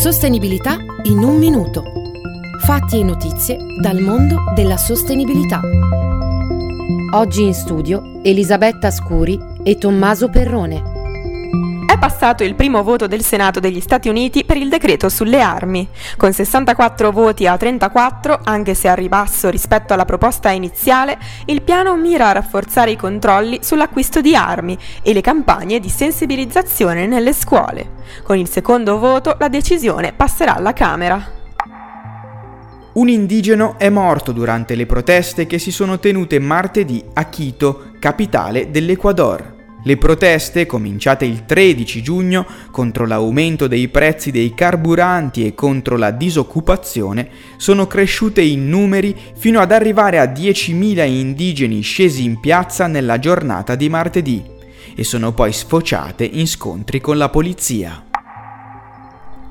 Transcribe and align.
Sostenibilità 0.00 0.78
in 1.02 1.18
un 1.18 1.36
minuto. 1.36 1.84
Fatti 2.60 3.00
e 3.00 3.04
notizie 3.04 3.58
dal 3.82 4.00
mondo 4.00 4.36
della 4.54 4.78
sostenibilità. 4.78 5.60
Oggi 7.12 7.42
in 7.42 7.52
studio 7.52 8.22
Elisabetta 8.22 8.90
Scuri 8.90 9.38
e 9.62 9.76
Tommaso 9.76 10.30
Perrone 10.30 10.99
passato 11.98 12.44
il 12.44 12.54
primo 12.54 12.82
voto 12.82 13.06
del 13.06 13.22
Senato 13.22 13.60
degli 13.60 13.80
Stati 13.80 14.08
Uniti 14.08 14.44
per 14.44 14.56
il 14.56 14.68
decreto 14.68 15.08
sulle 15.08 15.40
armi. 15.40 15.88
Con 16.16 16.32
64 16.32 17.10
voti 17.10 17.46
a 17.46 17.56
34, 17.56 18.40
anche 18.44 18.74
se 18.74 18.88
a 18.88 18.94
ribasso 18.94 19.48
rispetto 19.48 19.92
alla 19.92 20.04
proposta 20.04 20.50
iniziale, 20.50 21.18
il 21.46 21.62
piano 21.62 21.96
mira 21.96 22.28
a 22.28 22.32
rafforzare 22.32 22.90
i 22.90 22.96
controlli 22.96 23.60
sull'acquisto 23.62 24.20
di 24.20 24.34
armi 24.34 24.76
e 25.02 25.12
le 25.12 25.20
campagne 25.20 25.80
di 25.80 25.88
sensibilizzazione 25.88 27.06
nelle 27.06 27.32
scuole. 27.32 27.98
Con 28.22 28.36
il 28.36 28.48
secondo 28.48 28.98
voto 28.98 29.36
la 29.38 29.48
decisione 29.48 30.12
passerà 30.12 30.56
alla 30.56 30.72
Camera. 30.72 31.38
Un 32.92 33.08
indigeno 33.08 33.78
è 33.78 33.88
morto 33.88 34.32
durante 34.32 34.74
le 34.74 34.84
proteste 34.84 35.46
che 35.46 35.58
si 35.58 35.70
sono 35.70 36.00
tenute 36.00 36.38
martedì 36.40 37.02
a 37.14 37.26
Quito, 37.26 37.92
capitale 38.00 38.70
dell'Ecuador. 38.70 39.58
Le 39.82 39.96
proteste, 39.96 40.66
cominciate 40.66 41.24
il 41.24 41.46
13 41.46 42.02
giugno, 42.02 42.46
contro 42.70 43.06
l'aumento 43.06 43.66
dei 43.66 43.88
prezzi 43.88 44.30
dei 44.30 44.52
carburanti 44.54 45.46
e 45.46 45.54
contro 45.54 45.96
la 45.96 46.10
disoccupazione, 46.10 47.28
sono 47.56 47.86
cresciute 47.86 48.42
in 48.42 48.68
numeri 48.68 49.16
fino 49.34 49.58
ad 49.58 49.72
arrivare 49.72 50.18
a 50.18 50.24
10.000 50.24 51.06
indigeni 51.08 51.80
scesi 51.80 52.24
in 52.24 52.40
piazza 52.40 52.86
nella 52.86 53.18
giornata 53.18 53.74
di 53.74 53.88
martedì 53.88 54.44
e 54.94 55.02
sono 55.02 55.32
poi 55.32 55.52
sfociate 55.52 56.24
in 56.24 56.46
scontri 56.46 57.00
con 57.00 57.16
la 57.16 57.30
polizia. 57.30 58.09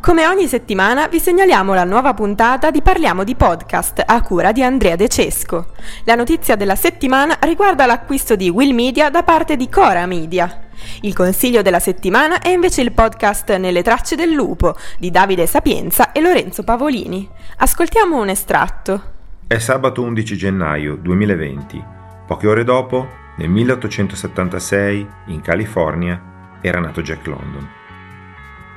Come 0.10 0.26
ogni 0.26 0.48
settimana 0.48 1.08
vi 1.08 1.20
segnaliamo 1.20 1.76
la 1.76 1.84
nuova 1.84 2.16
puntata 2.16 2.72
di 2.72 2.82
Parliamo 2.82 3.24
di 3.24 3.36
Podcast 3.36 4.02
a 4.04 4.24
cura 4.24 4.52
di 4.52 4.64
Andrea 4.64 4.96
De 4.96 5.08
Cesco. 5.08 5.68
La 6.06 6.16
notizia 6.16 6.56
della 6.56 6.76
settimana 6.76 7.38
riguarda 7.42 7.86
l'acquisto 7.86 8.36
di 8.36 8.50
Will 8.50 8.74
Media 8.74 9.12
da 9.12 9.22
parte 9.22 9.56
di 9.56 9.70
Cora 9.70 10.08
Media. 10.08 10.62
Il 11.02 11.14
consiglio 11.14 11.62
della 11.62 11.80
settimana 11.80 12.40
è 12.40 12.50
invece 12.50 12.82
il 12.82 12.92
podcast 12.92 13.56
Nelle 13.58 13.84
tracce 13.84 14.16
del 14.16 14.32
lupo 14.32 14.76
di 14.98 15.12
Davide 15.12 15.46
Sapienza 15.46 16.12
e 16.12 16.22
Lorenzo 16.22 16.64
Pavolini. 16.64 17.30
Ascoltiamo 17.58 18.20
un 18.20 18.30
estratto. 18.30 19.04
È 19.46 19.60
sabato 19.60 20.02
11 20.02 20.36
gennaio 20.36 20.96
2020. 20.96 21.84
Poche 22.26 22.48
ore 22.48 22.64
dopo, 22.64 23.08
nel 23.38 23.50
1876, 23.50 25.08
in 25.28 25.42
California, 25.42 26.20
era 26.62 26.80
nato 26.80 27.04
Jack 27.04 27.28
London. 27.28 27.70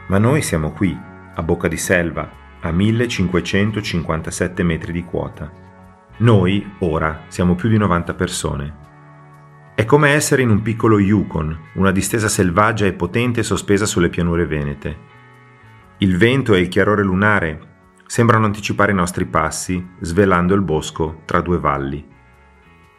Ma 0.09 0.19
noi 0.19 0.43
siamo 0.43 0.73
qui 0.73 1.11
a 1.35 1.43
Bocca 1.43 1.69
di 1.69 1.77
Selva, 1.77 2.29
a 2.61 2.71
1557 2.71 4.63
metri 4.63 4.93
di 4.93 5.05
quota. 5.05 5.51
Noi, 6.19 6.75
ora, 6.81 7.25
siamo 7.29 7.55
più 7.55 7.69
di 7.69 7.79
90 7.79 8.15
persone. 8.15 8.77
È 9.75 9.85
come 9.85 10.11
essere 10.11 10.43
in 10.43 10.51
un 10.51 10.63
piccolo 10.63 10.99
Yukon, 10.99 11.59
una 11.75 11.91
distesa 11.91 12.29
selvaggia 12.29 12.87
e 12.87 12.93
potente 12.93 13.43
sospesa 13.43 13.87
sulle 13.87 14.11
pianure 14.11 14.47
venete. 14.47 15.11
Il 15.99 16.17
vento 16.19 16.55
e 16.55 16.61
il 16.61 16.69
chiarore 16.69 17.03
lunare 17.03 17.71
sembrano 18.07 18.45
anticipare 18.45 18.93
i 18.93 18.95
nostri 18.95 19.25
passi, 19.25 19.85
svelando 20.01 20.55
il 20.55 20.61
bosco 20.61 21.23
tra 21.25 21.41
due 21.41 21.59
valli. 21.59 22.07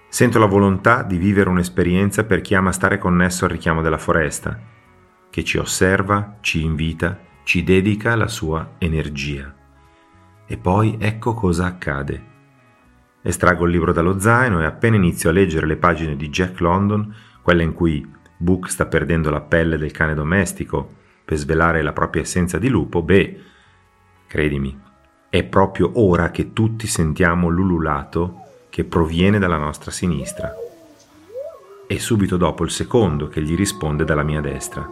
Sento 0.09 0.39
la 0.39 0.45
volontà 0.45 1.03
di 1.03 1.17
vivere 1.17 1.49
un'esperienza 1.49 2.23
per 2.23 2.41
chi 2.41 2.55
ama 2.55 2.71
stare 2.71 2.97
connesso 2.97 3.45
al 3.45 3.51
richiamo 3.51 3.81
della 3.81 3.97
foresta, 3.97 4.59
che 5.29 5.43
ci 5.43 5.57
osserva, 5.57 6.37
ci 6.41 6.63
invita 6.63 7.31
ci 7.43 7.63
dedica 7.63 8.15
la 8.15 8.27
sua 8.27 8.73
energia. 8.77 9.53
E 10.45 10.57
poi 10.57 10.97
ecco 10.99 11.33
cosa 11.33 11.65
accade. 11.65 12.31
Estraggo 13.21 13.65
il 13.65 13.71
libro 13.71 13.93
dallo 13.93 14.19
zaino 14.19 14.61
e 14.61 14.65
appena 14.65 14.95
inizio 14.95 15.29
a 15.29 15.33
leggere 15.33 15.65
le 15.65 15.77
pagine 15.77 16.15
di 16.15 16.29
Jack 16.29 16.59
London, 16.59 17.13
quelle 17.41 17.63
in 17.63 17.73
cui 17.73 18.05
Book 18.37 18.69
sta 18.69 18.85
perdendo 18.85 19.29
la 19.29 19.41
pelle 19.41 19.77
del 19.77 19.91
cane 19.91 20.13
domestico 20.13 21.01
per 21.23 21.37
svelare 21.37 21.81
la 21.81 21.93
propria 21.93 22.23
essenza 22.23 22.57
di 22.57 22.67
lupo, 22.67 23.01
beh, 23.01 23.41
credimi, 24.27 24.77
è 25.29 25.43
proprio 25.43 25.91
ora 25.95 26.31
che 26.31 26.51
tutti 26.53 26.85
sentiamo 26.85 27.47
l'ululato 27.47 28.41
che 28.69 28.83
proviene 28.83 29.39
dalla 29.39 29.57
nostra 29.57 29.91
sinistra. 29.91 30.53
E 31.87 31.99
subito 31.99 32.37
dopo 32.37 32.63
il 32.63 32.71
secondo 32.71 33.27
che 33.27 33.41
gli 33.41 33.55
risponde 33.55 34.03
dalla 34.03 34.23
mia 34.23 34.41
destra. 34.41 34.87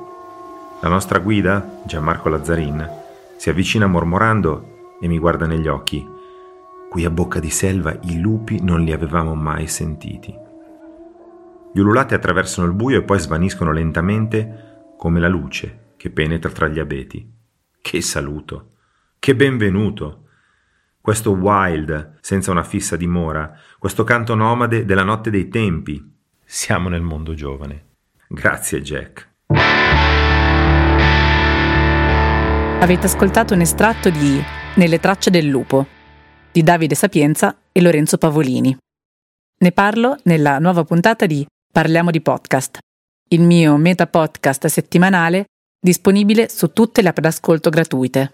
La 0.81 0.89
nostra 0.89 1.19
guida, 1.19 1.83
Gianmarco 1.85 2.27
Lazzarin, 2.27 2.89
si 3.37 3.51
avvicina 3.51 3.85
mormorando 3.85 4.95
e 4.99 5.07
mi 5.07 5.19
guarda 5.19 5.45
negli 5.45 5.67
occhi. 5.67 6.03
Qui 6.89 7.05
a 7.05 7.11
Bocca 7.11 7.39
di 7.39 7.51
Selva 7.51 7.95
i 8.05 8.19
lupi 8.19 8.63
non 8.63 8.81
li 8.81 8.91
avevamo 8.91 9.35
mai 9.35 9.67
sentiti. 9.67 10.35
Gli 11.71 11.79
ululati 11.79 12.15
attraversano 12.15 12.65
il 12.65 12.73
buio 12.73 12.97
e 12.97 13.03
poi 13.03 13.19
svaniscono 13.19 13.71
lentamente 13.71 14.93
come 14.97 15.19
la 15.19 15.27
luce 15.27 15.93
che 15.97 16.09
penetra 16.09 16.49
tra 16.49 16.67
gli 16.67 16.79
abeti. 16.79 17.31
Che 17.79 18.01
saluto! 18.01 18.71
Che 19.19 19.35
benvenuto! 19.35 20.25
Questo 20.99 21.31
wild, 21.33 22.17
senza 22.21 22.49
una 22.49 22.63
fissa 22.63 22.95
dimora, 22.95 23.55
questo 23.77 24.03
canto 24.03 24.33
nomade 24.33 24.83
della 24.85 25.03
notte 25.03 25.29
dei 25.29 25.47
tempi. 25.47 26.03
Siamo 26.43 26.89
nel 26.89 27.01
mondo 27.01 27.35
giovane. 27.35 27.85
Grazie 28.27 28.81
Jack. 28.81 29.30
Avete 32.81 33.05
ascoltato 33.05 33.53
un 33.53 33.61
estratto 33.61 34.09
di 34.09 34.41
Nelle 34.77 34.99
tracce 34.99 35.29
del 35.29 35.45
lupo 35.45 35.85
di 36.51 36.63
Davide 36.63 36.95
Sapienza 36.95 37.55
e 37.71 37.79
Lorenzo 37.79 38.17
Pavolini. 38.17 38.75
Ne 39.59 39.71
parlo 39.71 40.17
nella 40.23 40.57
nuova 40.57 40.83
puntata 40.83 41.27
di 41.27 41.45
Parliamo 41.71 42.09
di 42.09 42.21
podcast, 42.21 42.79
il 43.29 43.41
mio 43.41 43.77
meta 43.77 44.07
podcast 44.07 44.65
settimanale 44.65 45.45
disponibile 45.79 46.49
su 46.49 46.73
tutte 46.73 47.03
le 47.03 47.09
app 47.09 47.19
d'ascolto 47.19 47.69
gratuite. 47.69 48.29